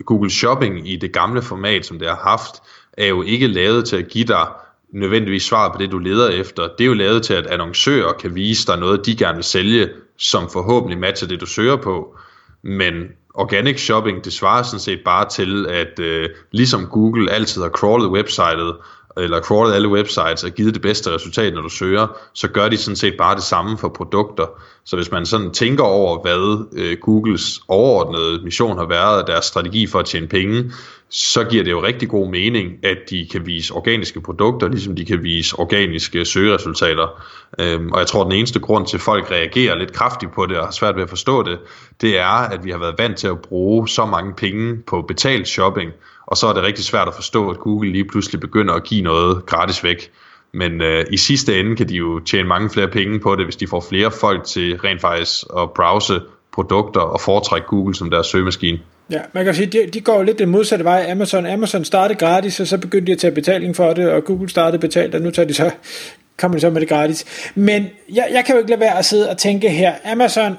Google 0.05 0.29
Shopping 0.29 0.89
i 0.89 0.95
det 0.95 1.13
gamle 1.13 1.41
format, 1.41 1.85
som 1.85 1.99
det 1.99 2.07
har 2.07 2.29
haft, 2.29 2.55
er 2.93 3.07
jo 3.07 3.21
ikke 3.21 3.47
lavet 3.47 3.85
til 3.85 3.95
at 3.95 4.07
give 4.07 4.25
dig 4.25 4.47
nødvendigvis 4.93 5.43
svar 5.43 5.71
på 5.71 5.77
det, 5.77 5.91
du 5.91 5.97
leder 5.97 6.29
efter. 6.29 6.63
Det 6.77 6.83
er 6.83 6.87
jo 6.87 6.93
lavet 6.93 7.23
til, 7.23 7.33
at 7.33 7.47
annoncører 7.47 8.13
kan 8.13 8.35
vise 8.35 8.67
dig 8.67 8.79
noget, 8.79 9.05
de 9.05 9.15
gerne 9.15 9.35
vil 9.35 9.43
sælge, 9.43 9.89
som 10.17 10.49
forhåbentlig 10.49 10.99
matcher 10.99 11.27
det, 11.27 11.41
du 11.41 11.45
søger 11.45 11.75
på. 11.75 12.17
Men 12.63 12.93
organic 13.33 13.79
shopping, 13.79 14.25
det 14.25 14.33
svarer 14.33 14.63
sådan 14.63 14.79
set 14.79 14.99
bare 15.05 15.29
til, 15.29 15.67
at 15.69 15.99
øh, 15.99 16.29
ligesom 16.51 16.87
Google 16.87 17.31
altid 17.31 17.61
har 17.61 17.69
crawlet 17.69 18.09
websitet, 18.09 18.75
eller 19.17 19.41
crawlet 19.41 19.73
alle 19.73 19.89
websites 19.89 20.43
og 20.43 20.51
givet 20.51 20.73
det 20.73 20.81
bedste 20.81 21.15
resultat, 21.15 21.53
når 21.53 21.61
du 21.61 21.69
søger, 21.69 22.07
så 22.33 22.47
gør 22.47 22.69
de 22.69 22.77
sådan 22.77 22.95
set 22.95 23.15
bare 23.17 23.35
det 23.35 23.43
samme 23.43 23.77
for 23.77 23.89
produkter. 23.89 24.45
Så 24.85 24.95
hvis 24.95 25.11
man 25.11 25.25
sådan 25.25 25.51
tænker 25.51 25.83
over, 25.83 26.21
hvad 26.21 26.65
øh, 26.73 26.97
Googles 27.01 27.61
overordnede 27.67 28.43
mission 28.43 28.77
har 28.77 28.85
været, 28.85 29.27
deres 29.27 29.45
strategi 29.45 29.87
for 29.87 29.99
at 29.99 30.05
tjene 30.05 30.27
penge, 30.27 30.71
så 31.09 31.43
giver 31.43 31.63
det 31.63 31.71
jo 31.71 31.83
rigtig 31.83 32.09
god 32.09 32.29
mening, 32.29 32.85
at 32.85 32.97
de 33.09 33.27
kan 33.31 33.45
vise 33.45 33.73
organiske 33.73 34.21
produkter, 34.21 34.67
ligesom 34.67 34.95
de 34.95 35.05
kan 35.05 35.23
vise 35.23 35.59
organiske 35.59 36.25
søgeresultater. 36.25 37.23
Øhm, 37.59 37.91
og 37.91 37.99
jeg 37.99 38.07
tror, 38.07 38.21
at 38.21 38.25
den 38.25 38.39
eneste 38.39 38.59
grund 38.59 38.87
til, 38.87 38.97
at 38.97 39.01
folk 39.01 39.31
reagerer 39.31 39.75
lidt 39.75 39.93
kraftigt 39.93 40.33
på 40.33 40.45
det 40.45 40.57
og 40.57 40.65
har 40.65 40.71
svært 40.71 40.95
ved 40.95 41.03
at 41.03 41.09
forstå 41.09 41.43
det, 41.43 41.59
det 42.01 42.19
er, 42.19 42.25
at 42.25 42.65
vi 42.65 42.71
har 42.71 42.77
været 42.77 42.95
vant 42.97 43.17
til 43.17 43.27
at 43.27 43.41
bruge 43.41 43.87
så 43.87 44.05
mange 44.05 44.33
penge 44.33 44.77
på 44.87 45.01
betalt 45.01 45.47
shopping, 45.47 45.91
og 46.27 46.37
så 46.37 46.47
er 46.47 46.53
det 46.53 46.63
rigtig 46.63 46.85
svært 46.85 47.07
at 47.07 47.13
forstå, 47.13 47.49
at 47.49 47.59
Google 47.59 47.91
lige 47.91 48.05
pludselig 48.05 48.39
begynder 48.41 48.73
at 48.73 48.83
give 48.83 49.01
noget 49.01 49.45
gratis 49.45 49.83
væk. 49.83 50.11
Men 50.53 50.81
øh, 50.81 51.05
i 51.11 51.17
sidste 51.17 51.59
ende 51.59 51.75
kan 51.75 51.89
de 51.89 51.95
jo 51.95 52.19
tjene 52.19 52.47
mange 52.47 52.69
flere 52.69 52.87
penge 52.87 53.19
på 53.19 53.35
det, 53.35 53.45
hvis 53.45 53.55
de 53.55 53.67
får 53.67 53.85
flere 53.89 54.11
folk 54.11 54.43
til 54.45 54.77
rent 54.77 55.01
faktisk 55.01 55.43
at 55.57 55.71
browse 55.75 56.21
produkter 56.53 57.01
og 57.01 57.21
foretrække 57.21 57.67
Google 57.67 57.95
som 57.95 58.09
deres 58.09 58.27
søgemaskine. 58.27 58.79
Ja, 59.11 59.19
man 59.33 59.45
kan 59.45 59.55
sige, 59.55 59.65
de, 59.65 59.87
de 59.93 60.01
går 60.01 60.23
lidt 60.23 60.39
den 60.39 60.49
modsatte 60.49 60.85
vej. 60.85 61.07
Amazon, 61.11 61.45
Amazon 61.45 61.85
startede 61.85 62.19
gratis, 62.19 62.59
og 62.59 62.67
så 62.67 62.77
begyndte 62.77 63.07
de 63.07 63.11
at 63.11 63.17
tage 63.17 63.31
betaling 63.31 63.75
for 63.75 63.93
det, 63.93 64.11
og 64.11 64.23
Google 64.23 64.49
startede 64.49 64.81
betalt, 64.81 65.15
og 65.15 65.21
nu 65.21 65.31
tager 65.31 65.47
de 65.47 65.53
så, 65.53 65.71
kommer 66.39 66.57
de 66.57 66.61
så 66.61 66.69
med 66.69 66.81
det 66.81 66.89
gratis. 66.89 67.51
Men 67.55 67.87
jeg, 68.13 68.27
jeg 68.31 68.45
kan 68.45 68.55
jo 68.55 68.59
ikke 68.59 68.69
lade 68.69 68.81
være 68.81 68.97
at 68.97 69.05
sidde 69.05 69.29
og 69.29 69.37
tænke 69.37 69.69
her, 69.69 69.93
Amazon 70.05 70.57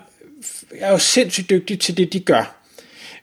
er 0.79 0.91
jo 0.91 0.99
sindssygt 0.99 1.51
dygtig 1.51 1.81
til 1.81 1.97
det, 1.97 2.13
de 2.13 2.21
gør. 2.21 2.55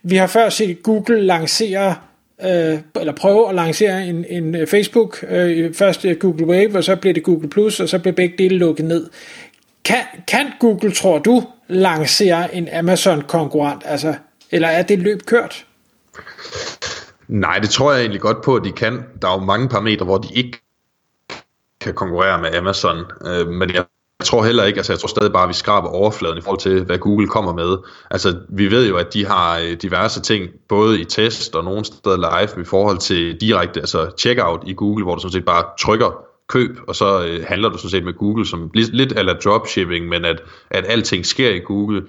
Vi 0.04 0.16
har 0.16 0.28
før 0.28 0.50
set 0.50 0.84
Google 0.84 1.22
lancere 1.22 1.96
øh, 2.44 2.80
eller 3.00 3.14
prøve 3.16 3.50
at 3.50 3.56
lancere 3.56 4.08
en, 4.08 4.26
en 4.30 4.56
øh, 4.56 4.68
Facebook, 4.68 5.26
øh, 5.30 5.74
først 5.74 6.06
øh, 6.06 6.18
Google 6.18 6.46
Wave, 6.46 6.78
og 6.78 6.84
så 6.84 6.96
blev 6.96 7.14
det 7.14 7.24
Google 7.24 7.50
Plus, 7.50 7.80
og 7.80 7.90
så 7.90 8.00
blev 8.00 8.14
begge 8.14 8.36
dele 8.38 8.58
lukket 8.58 8.86
ned. 8.86 9.10
Kan, 9.86 10.04
kan 10.28 10.52
Google, 10.60 10.92
tror 10.92 11.20
du, 11.20 11.44
lancere 11.68 12.56
en 12.56 12.70
Amazon-konkurrent? 12.70 13.82
Altså, 13.86 14.16
eller 14.52 14.68
er 14.68 14.82
det 14.82 15.00
løb 15.00 15.22
kørt? 15.26 15.66
Nej, 17.28 17.60
det 17.60 17.70
tror 17.70 17.92
jeg 17.92 18.02
egentlig 18.02 18.22
godt 18.22 18.42
på, 18.44 18.56
at 18.56 18.64
de 18.64 18.72
kan. 18.72 19.04
Der 19.22 19.28
er 19.28 19.34
jo 19.34 19.46
mange 19.46 19.70
parametre, 19.70 20.06
hvor 20.06 20.18
de 20.18 20.34
ikke 20.34 20.62
kan 21.82 21.94
konkurrere 21.94 22.42
med 22.42 22.56
Amazon. 22.56 22.98
Øh, 23.26 23.48
men 23.48 23.74
jeg 23.74 23.86
jeg 24.22 24.26
tror 24.26 24.44
heller 24.44 24.64
ikke, 24.64 24.78
altså 24.78 24.94
jeg 24.94 25.00
tror 25.00 25.08
stadig 25.08 25.34
bare, 25.34 25.44
at 25.44 25.50
vi 25.50 25.54
skraber 25.54 25.90
overfladen 25.90 26.38
i 26.38 26.42
forhold 26.42 26.60
til, 26.60 26.84
hvad 26.84 26.98
Google 26.98 27.28
kommer 27.28 27.54
med. 27.54 27.78
Altså 28.12 28.38
vi 28.50 28.72
ved 28.72 28.88
jo, 28.88 28.98
at 28.98 29.14
de 29.14 29.26
har 29.26 29.60
øh, 29.60 29.74
diverse 29.82 30.22
ting, 30.22 30.50
både 30.70 31.02
i 31.02 31.06
test 31.06 31.56
og 31.56 31.64
nogle 31.64 31.86
steder 31.86 32.18
live, 32.18 32.62
i 32.62 32.66
forhold 32.66 32.98
til 32.98 33.42
direkte, 33.42 33.80
altså 33.80 34.12
checkout 34.18 34.64
i 34.66 34.74
Google, 34.74 35.04
hvor 35.04 35.16
du 35.16 35.22
sådan 35.22 35.32
set 35.32 35.46
bare 35.46 35.64
trykker 35.80 36.31
køb, 36.52 36.80
og 36.88 36.96
så 36.96 37.26
øh, 37.26 37.46
handler 37.48 37.70
du 37.70 37.78
sådan 37.78 37.90
set 37.90 38.04
med 38.04 38.14
Google 38.14 38.46
som 38.46 38.70
lidt 38.74 39.14
eller 39.20 39.34
dropshipping, 39.34 40.08
men 40.08 40.26
at, 40.26 40.42
at 40.70 40.86
alting 40.88 41.26
sker 41.26 41.50
i 41.50 41.60
Google, 41.60 42.04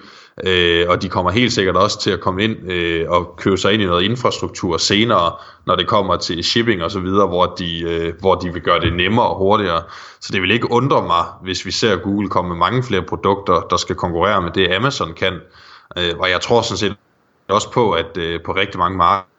øh, 0.46 0.86
og 0.88 1.02
de 1.02 1.08
kommer 1.08 1.30
helt 1.30 1.52
sikkert 1.52 1.76
også 1.76 2.00
til 2.00 2.10
at 2.10 2.20
komme 2.20 2.44
ind 2.44 2.70
øh, 2.70 3.10
og 3.10 3.34
købe 3.36 3.56
sig 3.56 3.72
ind 3.72 3.82
i 3.82 3.86
noget 3.86 4.02
infrastruktur 4.02 4.76
senere, 4.76 5.32
når 5.66 5.76
det 5.76 5.86
kommer 5.86 6.16
til 6.16 6.44
shipping 6.44 6.82
og 6.82 6.90
så 6.90 7.00
videre, 7.00 7.26
hvor 7.26 7.46
de, 7.46 7.80
øh, 7.82 8.12
hvor 8.20 8.34
de 8.34 8.52
vil 8.52 8.62
gøre 8.62 8.80
det 8.80 8.92
nemmere 8.92 9.28
og 9.28 9.38
hurtigere. 9.38 9.82
Så 10.20 10.32
det 10.32 10.42
vil 10.42 10.50
ikke 10.50 10.70
undre 10.70 11.02
mig, 11.02 11.24
hvis 11.42 11.66
vi 11.66 11.70
ser 11.70 11.96
Google 11.96 12.28
komme 12.28 12.48
med 12.48 12.56
mange 12.56 12.82
flere 12.82 13.02
produkter, 13.02 13.66
der 13.70 13.76
skal 13.76 13.96
konkurrere 13.96 14.42
med 14.42 14.50
det 14.50 14.72
Amazon 14.72 15.14
kan. 15.14 15.32
Øh, 15.98 16.14
og 16.18 16.30
jeg 16.30 16.40
tror 16.40 16.62
sådan 16.62 16.78
set 16.78 16.96
også 17.48 17.70
på, 17.70 17.92
at 17.92 18.16
øh, 18.16 18.40
på 18.42 18.52
rigtig 18.52 18.78
mange 18.78 18.96
markeder, 18.96 19.31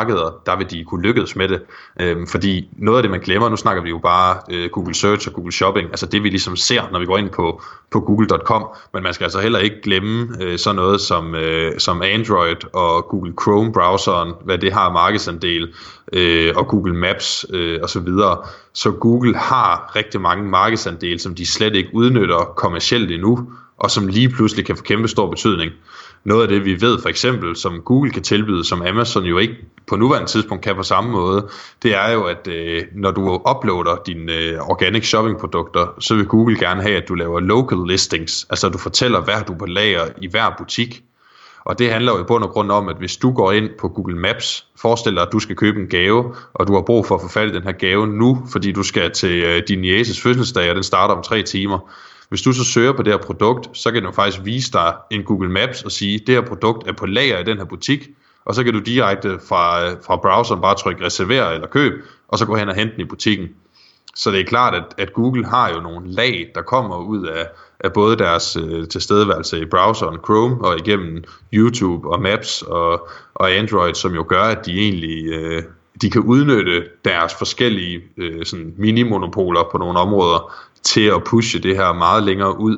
markeder, 0.00 0.40
der 0.46 0.56
vil 0.56 0.70
de 0.70 0.84
kunne 0.84 1.02
lykkes 1.02 1.36
med 1.36 1.48
det. 1.48 1.62
Øhm, 2.00 2.26
fordi 2.26 2.68
noget 2.76 2.98
af 2.98 3.02
det, 3.02 3.10
man 3.10 3.20
glemmer, 3.20 3.48
nu 3.48 3.56
snakker 3.56 3.82
vi 3.82 3.88
jo 3.90 3.98
bare 3.98 4.36
øh, 4.50 4.70
Google 4.70 4.94
Search 4.94 5.28
og 5.28 5.34
Google 5.34 5.52
Shopping, 5.52 5.88
altså 5.88 6.06
det 6.06 6.22
vi 6.22 6.28
ligesom 6.28 6.56
ser, 6.56 6.82
når 6.92 6.98
vi 6.98 7.06
går 7.06 7.18
ind 7.18 7.30
på, 7.30 7.62
på 7.90 8.00
google.com, 8.00 8.66
men 8.94 9.02
man 9.02 9.14
skal 9.14 9.24
altså 9.24 9.40
heller 9.40 9.58
ikke 9.58 9.82
glemme 9.82 10.28
øh, 10.40 10.58
sådan 10.58 10.76
noget 10.76 11.00
som, 11.00 11.34
øh, 11.34 11.78
som 11.78 12.02
Android 12.02 12.74
og 12.74 13.04
Google 13.08 13.32
Chrome-browseren, 13.40 14.44
hvad 14.44 14.58
det 14.58 14.72
har 14.72 14.92
markedsandel, 14.92 15.74
øh, 16.12 16.52
og 16.56 16.68
Google 16.68 16.94
Maps 16.94 17.46
øh, 17.50 17.78
osv. 17.82 17.88
Så, 17.88 18.00
videre. 18.00 18.38
så 18.72 18.90
Google 18.90 19.36
har 19.36 19.92
rigtig 19.96 20.20
mange 20.20 20.44
markedsandele, 20.44 21.18
som 21.18 21.34
de 21.34 21.46
slet 21.46 21.74
ikke 21.74 21.90
udnytter 21.92 22.52
kommercielt 22.56 23.10
endnu, 23.10 23.48
og 23.76 23.90
som 23.90 24.06
lige 24.06 24.28
pludselig 24.28 24.66
kan 24.66 24.76
få 24.76 24.82
kæmpe 24.82 25.08
stor 25.08 25.30
betydning. 25.30 25.72
Noget 26.24 26.42
af 26.42 26.48
det, 26.48 26.64
vi 26.64 26.80
ved 26.80 27.02
for 27.02 27.08
eksempel, 27.08 27.56
som 27.56 27.80
Google 27.80 28.10
kan 28.10 28.22
tilbyde, 28.22 28.64
som 28.64 28.82
Amazon 28.82 29.24
jo 29.24 29.38
ikke 29.38 29.56
på 29.86 29.96
nuværende 29.96 30.28
tidspunkt 30.28 30.64
kan 30.64 30.76
på 30.76 30.82
samme 30.82 31.10
måde, 31.10 31.48
det 31.82 31.94
er 31.94 32.12
jo, 32.12 32.22
at 32.24 32.48
øh, 32.48 32.82
når 32.94 33.10
du 33.10 33.42
uploader 33.50 33.96
dine 34.06 34.32
øh, 34.32 34.58
organic 34.58 35.06
shopping 35.06 35.38
produkter, 35.38 35.86
så 35.98 36.14
vil 36.14 36.26
Google 36.26 36.58
gerne 36.58 36.82
have, 36.82 36.96
at 36.96 37.08
du 37.08 37.14
laver 37.14 37.40
local 37.40 37.78
listings, 37.86 38.46
altså 38.50 38.66
at 38.66 38.72
du 38.72 38.78
fortæller, 38.78 39.20
hvad 39.20 39.44
du 39.48 39.54
på 39.54 39.66
lager 39.66 40.08
i 40.22 40.28
hver 40.30 40.54
butik. 40.58 41.02
Og 41.64 41.78
det 41.78 41.92
handler 41.92 42.12
jo 42.12 42.20
i 42.20 42.24
bund 42.24 42.44
og 42.44 42.50
grund 42.50 42.72
om, 42.72 42.88
at 42.88 42.96
hvis 42.96 43.16
du 43.16 43.32
går 43.32 43.52
ind 43.52 43.70
på 43.78 43.88
Google 43.88 44.16
Maps, 44.16 44.66
forestil 44.76 45.14
dig, 45.14 45.22
at 45.22 45.28
du 45.32 45.38
skal 45.38 45.56
købe 45.56 45.80
en 45.80 45.88
gave, 45.88 46.34
og 46.54 46.66
du 46.66 46.74
har 46.74 46.82
brug 46.82 47.06
for 47.06 47.14
at 47.14 47.20
få 47.20 47.28
fat 47.28 47.48
i 47.48 47.52
den 47.52 47.62
her 47.62 47.72
gave 47.72 48.06
nu, 48.06 48.46
fordi 48.52 48.72
du 48.72 48.82
skal 48.82 49.10
til 49.12 49.42
øh, 49.42 49.62
din 49.68 49.84
jæses 49.84 50.20
fødselsdag, 50.20 50.70
og 50.70 50.74
den 50.74 50.82
starter 50.82 51.14
om 51.14 51.22
tre 51.22 51.42
timer, 51.42 51.78
hvis 52.30 52.42
du 52.42 52.52
så 52.52 52.64
søger 52.64 52.92
på 52.92 53.02
det 53.02 53.12
her 53.12 53.20
produkt, 53.20 53.78
så 53.78 53.92
kan 53.92 54.02
du 54.02 54.12
faktisk 54.12 54.44
vise 54.44 54.72
dig 54.72 54.94
en 55.10 55.22
Google 55.22 55.50
Maps 55.50 55.82
og 55.82 55.92
sige, 55.92 56.18
det 56.18 56.34
her 56.34 56.40
produkt 56.40 56.88
er 56.88 56.92
på 56.92 57.06
lager 57.06 57.38
i 57.38 57.44
den 57.44 57.58
her 57.58 57.64
butik, 57.64 58.08
og 58.44 58.54
så 58.54 58.64
kan 58.64 58.72
du 58.72 58.78
direkte 58.78 59.38
fra, 59.48 59.84
øh, 59.84 59.96
fra 60.06 60.16
browseren 60.16 60.60
bare 60.60 60.74
trykke 60.74 61.04
reserver 61.04 61.48
eller 61.48 61.66
køb, 61.66 61.92
og 62.28 62.38
så 62.38 62.46
gå 62.46 62.56
hen 62.56 62.68
og 62.68 62.74
hente 62.74 62.92
den 62.92 63.00
i 63.00 63.04
butikken. 63.04 63.48
Så 64.14 64.30
det 64.30 64.40
er 64.40 64.44
klart, 64.44 64.74
at, 64.74 64.84
at 64.98 65.12
Google 65.12 65.46
har 65.46 65.70
jo 65.70 65.80
nogle 65.80 66.10
lag, 66.10 66.50
der 66.54 66.62
kommer 66.62 66.96
ud 66.96 67.26
af, 67.26 67.46
af 67.80 67.92
både 67.92 68.16
deres 68.16 68.56
øh, 68.56 68.88
tilstedeværelse 68.88 69.60
i 69.60 69.64
browseren 69.64 70.18
Chrome 70.24 70.64
og 70.64 70.78
igennem 70.78 71.24
YouTube 71.52 72.08
og 72.08 72.22
Maps 72.22 72.62
og, 72.62 73.08
og 73.34 73.50
Android, 73.52 73.94
som 73.94 74.14
jo 74.14 74.24
gør, 74.28 74.42
at 74.42 74.66
de 74.66 74.78
egentlig 74.80 75.26
øh, 75.26 75.62
de 76.02 76.10
kan 76.10 76.20
udnytte 76.20 76.82
deres 77.04 77.34
forskellige 77.34 78.00
øh, 78.16 78.44
sådan 78.46 78.74
mini-monopoler 78.78 79.68
på 79.72 79.78
nogle 79.78 79.98
områder 79.98 80.54
til 80.82 81.06
at 81.06 81.24
pushe 81.24 81.58
det 81.58 81.76
her 81.76 81.92
meget 81.92 82.22
længere 82.22 82.60
ud. 82.60 82.76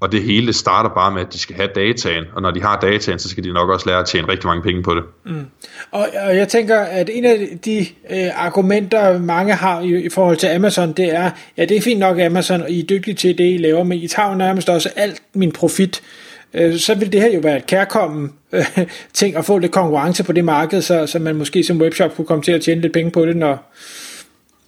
Og 0.00 0.12
det 0.12 0.22
hele 0.22 0.52
starter 0.52 0.90
bare 0.90 1.10
med, 1.10 1.20
at 1.20 1.32
de 1.32 1.38
skal 1.38 1.56
have 1.56 1.68
dataen, 1.74 2.24
og 2.34 2.42
når 2.42 2.50
de 2.50 2.62
har 2.62 2.80
dataen, 2.80 3.18
så 3.18 3.28
skal 3.28 3.44
de 3.44 3.52
nok 3.52 3.70
også 3.70 3.86
lære 3.86 3.98
at 3.98 4.06
tjene 4.06 4.28
rigtig 4.28 4.46
mange 4.46 4.62
penge 4.62 4.82
på 4.82 4.94
det. 4.94 5.02
Mm. 5.24 5.46
Og, 5.90 6.08
og 6.26 6.36
jeg 6.36 6.48
tænker, 6.48 6.80
at 6.80 7.10
en 7.12 7.24
af 7.24 7.58
de 7.64 7.86
øh, 8.10 8.44
argumenter, 8.46 9.18
mange 9.18 9.54
har 9.54 9.80
i, 9.80 10.04
i 10.04 10.08
forhold 10.08 10.36
til 10.36 10.46
Amazon, 10.46 10.92
det 10.92 11.14
er, 11.14 11.30
ja, 11.56 11.64
det 11.64 11.76
er 11.76 11.80
fint 11.80 12.00
nok 12.00 12.20
Amazon, 12.20 12.62
og 12.62 12.70
I 12.70 12.80
er 12.80 12.86
dygtige 12.86 13.14
til 13.14 13.38
det, 13.38 13.54
I 13.54 13.56
laver, 13.56 13.84
men 13.84 13.98
I 13.98 14.08
tager 14.08 14.28
jo 14.28 14.34
nærmest 14.34 14.68
også 14.68 14.88
alt 14.96 15.22
min 15.34 15.52
profit. 15.52 16.02
Øh, 16.02 16.29
Øh, 16.54 16.78
så 16.78 16.94
vil 16.94 17.12
det 17.12 17.20
her 17.20 17.34
jo 17.34 17.40
være 17.40 17.56
et 17.56 17.66
kærkommen 17.66 18.32
øh, 18.52 18.78
ting 19.12 19.36
at 19.36 19.44
få 19.44 19.58
lidt 19.58 19.72
konkurrence 19.72 20.24
på 20.24 20.32
det 20.32 20.44
marked, 20.44 20.82
så, 20.82 21.06
så 21.06 21.18
man 21.18 21.36
måske 21.36 21.64
som 21.64 21.80
webshop 21.80 22.16
kunne 22.16 22.26
komme 22.26 22.42
til 22.42 22.52
at 22.52 22.62
tjene 22.62 22.80
lidt 22.80 22.92
penge 22.92 23.10
på 23.10 23.26
det, 23.26 23.36
når, 23.36 23.72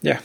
ja, 0.05 0.17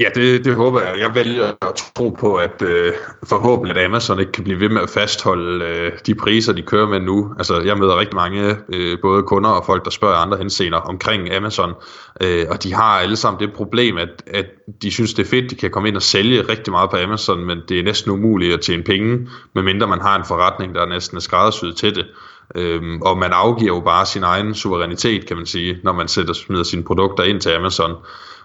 Ja, 0.00 0.08
det, 0.14 0.44
det 0.44 0.54
håber 0.54 0.80
jeg. 0.80 0.98
Jeg 0.98 1.14
vælger 1.14 1.46
at 1.46 1.74
tro 1.74 2.08
på, 2.08 2.34
at 2.36 2.62
øh, 2.62 2.92
forhåbentlig 3.28 3.76
at 3.76 3.84
Amazon 3.84 4.20
ikke 4.20 4.32
kan 4.32 4.44
blive 4.44 4.60
ved 4.60 4.68
med 4.68 4.82
at 4.82 4.90
fastholde 4.90 5.64
øh, 5.64 5.92
de 6.06 6.14
priser, 6.14 6.52
de 6.52 6.62
kører 6.62 6.88
med 6.88 7.00
nu. 7.00 7.34
Altså, 7.38 7.60
jeg 7.60 7.78
møder 7.78 7.98
rigtig 7.98 8.16
mange, 8.16 8.56
øh, 8.74 8.98
både 9.02 9.22
kunder 9.22 9.50
og 9.50 9.66
folk, 9.66 9.84
der 9.84 9.90
spørger 9.90 10.14
andre 10.16 10.38
henseender 10.38 10.78
omkring 10.78 11.34
Amazon, 11.34 11.72
øh, 12.20 12.46
og 12.50 12.62
de 12.62 12.74
har 12.74 12.98
alle 12.98 13.16
sammen 13.16 13.40
det 13.40 13.52
problem, 13.54 13.98
at, 13.98 14.22
at 14.26 14.46
de 14.82 14.90
synes, 14.90 15.14
det 15.14 15.26
er 15.26 15.30
fedt, 15.30 15.50
de 15.50 15.54
kan 15.54 15.70
komme 15.70 15.88
ind 15.88 15.96
og 15.96 16.02
sælge 16.02 16.42
rigtig 16.42 16.70
meget 16.72 16.90
på 16.90 16.96
Amazon, 16.96 17.44
men 17.44 17.58
det 17.68 17.78
er 17.78 17.82
næsten 17.82 18.10
umuligt 18.10 18.54
at 18.54 18.60
tjene 18.60 18.82
penge, 18.82 19.28
medmindre 19.54 19.86
man 19.86 20.00
har 20.00 20.16
en 20.16 20.24
forretning, 20.24 20.74
der 20.74 20.86
næsten 20.86 21.16
er 21.16 21.20
skræddersyet 21.20 21.76
til 21.76 21.94
det. 21.94 22.06
Øhm, 22.54 23.02
og 23.02 23.18
man 23.18 23.32
afgiver 23.32 23.74
jo 23.74 23.80
bare 23.80 24.06
sin 24.06 24.22
egen 24.22 24.54
suverænitet, 24.54 25.26
kan 25.26 25.36
man 25.36 25.46
sige, 25.46 25.78
når 25.84 25.92
man 25.92 26.08
sætter, 26.08 26.34
smider 26.34 26.62
sine 26.62 26.84
produkter 26.84 27.22
ind 27.22 27.40
til 27.40 27.50
Amazon. 27.50 27.94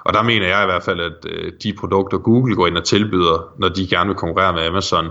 Og 0.06 0.14
der 0.14 0.24
mener 0.24 0.48
jeg 0.48 0.64
i 0.64 0.66
hvert 0.66 0.84
fald, 0.84 1.00
at 1.00 1.26
øh, 1.30 1.52
de 1.64 1.74
produkter, 1.74 2.18
Google 2.18 2.56
går 2.56 2.68
ind 2.68 2.78
og 2.78 2.84
tilbyder, 2.84 3.54
når 3.58 3.70
de 3.70 3.88
gerne 3.88 4.08
vil 4.08 4.16
konkurrere 4.16 4.54
med 4.54 4.62
Amazon, 4.62 5.06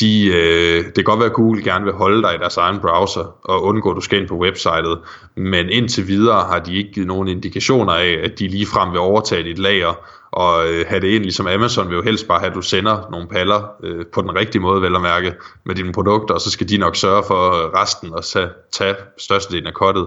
de, 0.00 0.26
øh, 0.26 0.84
det 0.84 0.94
kan 0.94 1.04
godt 1.04 1.18
være, 1.20 1.28
at 1.28 1.34
Google 1.34 1.62
gerne 1.62 1.84
vil 1.84 1.94
holde 1.94 2.22
dig 2.22 2.34
i 2.34 2.38
deres 2.38 2.56
egen 2.56 2.80
browser 2.80 3.36
og 3.44 3.62
undgå, 3.62 3.90
at 3.90 3.96
du 3.96 4.00
skal 4.00 4.20
ind 4.20 4.28
på 4.28 4.36
websitet, 4.36 4.98
men 5.36 5.68
indtil 5.68 6.08
videre 6.08 6.40
har 6.40 6.58
de 6.58 6.74
ikke 6.74 6.92
givet 6.92 7.08
nogen 7.08 7.28
indikationer 7.28 7.92
af, 7.92 8.20
at 8.22 8.38
de 8.38 8.48
lige 8.48 8.66
frem 8.66 8.90
vil 8.92 9.00
overtage 9.00 9.42
dit 9.42 9.58
lager 9.58 9.94
og 10.30 10.68
øh, 10.68 10.84
have 10.88 11.00
det 11.00 11.08
ind, 11.08 11.22
ligesom 11.22 11.46
Amazon 11.46 11.88
vil 11.88 11.96
jo 11.96 12.02
helst 12.02 12.28
bare 12.28 12.38
have, 12.38 12.50
at 12.50 12.54
du 12.54 12.62
sender 12.62 13.08
nogle 13.10 13.28
paller 13.28 13.62
øh, 13.82 14.06
på 14.14 14.22
den 14.22 14.34
rigtige 14.34 14.62
måde, 14.62 14.82
vel 14.82 14.96
at 14.96 15.02
mærke, 15.02 15.34
med 15.64 15.74
dine 15.74 15.92
produkter, 15.92 16.34
og 16.34 16.40
så 16.40 16.50
skal 16.50 16.68
de 16.68 16.78
nok 16.78 16.96
sørge 16.96 17.22
for 17.26 17.70
resten 17.82 18.12
og 18.12 18.24
tage, 18.24 18.48
tage 18.72 18.94
størstedelen 19.18 19.66
af 19.66 19.74
kottet 19.74 20.06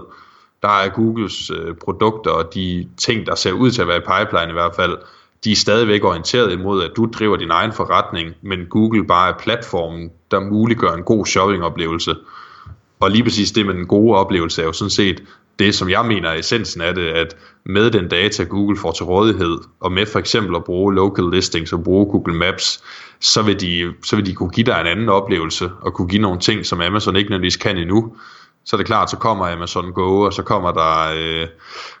der 0.62 0.82
er 0.84 0.88
Googles 0.88 1.50
øh, 1.50 1.74
produkter 1.74 2.30
og 2.30 2.54
de 2.54 2.88
ting, 2.96 3.26
der 3.26 3.34
ser 3.34 3.52
ud 3.52 3.70
til 3.70 3.82
at 3.82 3.88
være 3.88 3.96
i 3.96 4.00
pipeline 4.00 4.50
i 4.50 4.52
hvert 4.52 4.74
fald, 4.76 4.98
de 5.44 5.52
er 5.52 5.56
stadigvæk 5.56 6.04
orienteret 6.04 6.52
imod, 6.52 6.82
at 6.82 6.90
du 6.96 7.06
driver 7.06 7.36
din 7.36 7.50
egen 7.50 7.72
forretning, 7.72 8.34
men 8.42 8.66
Google 8.66 9.06
bare 9.06 9.34
er 9.34 9.38
platformen, 9.38 10.10
der 10.30 10.40
muliggør 10.40 10.92
en 10.92 11.02
god 11.02 11.26
shoppingoplevelse. 11.26 12.14
Og 13.00 13.10
lige 13.10 13.24
præcis 13.24 13.52
det 13.52 13.66
med 13.66 13.74
den 13.74 13.86
gode 13.86 14.16
oplevelse 14.16 14.62
er 14.62 14.66
jo 14.66 14.72
sådan 14.72 14.90
set 14.90 15.22
det, 15.58 15.74
som 15.74 15.88
jeg 15.88 16.06
mener 16.06 16.28
er 16.28 16.38
essensen 16.38 16.80
af 16.80 16.94
det, 16.94 17.08
at 17.08 17.36
med 17.64 17.90
den 17.90 18.08
data, 18.08 18.44
Google 18.44 18.76
får 18.76 18.92
til 18.92 19.04
rådighed, 19.04 19.58
og 19.80 19.92
med 19.92 20.06
for 20.06 20.18
eksempel 20.18 20.56
at 20.56 20.64
bruge 20.64 20.94
local 20.94 21.24
listings 21.32 21.72
og 21.72 21.84
bruge 21.84 22.06
Google 22.06 22.34
Maps, 22.34 22.82
så 23.20 23.42
vil 23.42 23.60
de, 23.60 23.92
så 24.04 24.16
vil 24.16 24.26
de 24.26 24.34
kunne 24.34 24.50
give 24.50 24.66
dig 24.66 24.80
en 24.80 24.86
anden 24.86 25.08
oplevelse, 25.08 25.70
og 25.80 25.94
kunne 25.94 26.08
give 26.08 26.22
nogle 26.22 26.40
ting, 26.40 26.66
som 26.66 26.80
Amazon 26.80 27.16
ikke 27.16 27.30
nødvendigvis 27.30 27.56
kan 27.56 27.78
endnu 27.78 28.16
så 28.64 28.76
er 28.76 28.78
det 28.78 28.86
klart, 28.86 29.10
så 29.10 29.16
kommer 29.16 29.52
Amazon 29.52 29.92
Go, 29.92 30.20
og 30.20 30.32
så 30.32 30.42
kommer 30.42 30.72
der, 30.72 31.12
øh, 31.16 31.48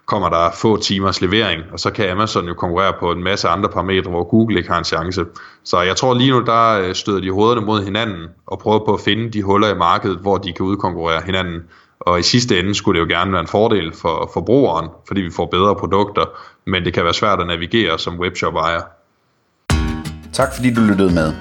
kommer 0.06 0.28
der 0.28 0.50
få 0.54 0.76
timers 0.76 1.20
levering, 1.20 1.62
og 1.72 1.80
så 1.80 1.90
kan 1.90 2.10
Amazon 2.10 2.46
jo 2.46 2.54
konkurrere 2.54 2.92
på 3.00 3.12
en 3.12 3.22
masse 3.22 3.48
andre 3.48 3.68
parametre, 3.68 4.10
hvor 4.10 4.24
Google 4.24 4.58
ikke 4.58 4.70
har 4.70 4.78
en 4.78 4.84
chance. 4.84 5.24
Så 5.64 5.80
jeg 5.80 5.96
tror 5.96 6.14
lige 6.14 6.30
nu, 6.30 6.40
der 6.40 6.80
øh, 6.80 6.94
støder 6.94 7.20
de 7.20 7.30
hovederne 7.30 7.60
mod 7.60 7.84
hinanden, 7.84 8.28
og 8.46 8.58
prøver 8.58 8.84
på 8.84 8.94
at 8.94 9.00
finde 9.00 9.30
de 9.30 9.42
huller 9.42 9.68
i 9.68 9.74
markedet, 9.74 10.18
hvor 10.18 10.38
de 10.38 10.52
kan 10.52 10.66
udkonkurrere 10.66 11.22
hinanden. 11.26 11.62
Og 12.00 12.20
i 12.20 12.22
sidste 12.22 12.58
ende 12.58 12.74
skulle 12.74 13.00
det 13.00 13.08
jo 13.08 13.18
gerne 13.18 13.32
være 13.32 13.40
en 13.40 13.46
fordel 13.46 13.92
for 13.94 14.30
forbrugeren, 14.32 14.88
fordi 15.06 15.20
vi 15.20 15.30
får 15.30 15.46
bedre 15.46 15.76
produkter, 15.76 16.24
men 16.66 16.84
det 16.84 16.94
kan 16.94 17.04
være 17.04 17.14
svært 17.14 17.40
at 17.40 17.46
navigere 17.46 17.98
som 17.98 18.18
webshop-ejer. 18.18 18.82
Tak 20.32 20.54
fordi 20.54 20.74
du 20.74 20.80
lyttede 20.80 21.14
med. 21.14 21.32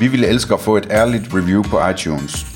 Vi 0.00 0.08
ville 0.08 0.26
elske 0.26 0.54
at 0.54 0.60
få 0.60 0.76
et 0.76 0.86
ærligt 0.90 1.24
review 1.34 1.62
på 1.62 1.88
iTunes. 1.88 2.55